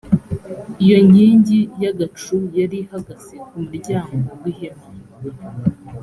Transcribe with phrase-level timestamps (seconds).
[0.83, 4.87] iyo nkingi y’agacu yari ihagaze ku muryango w’ihema.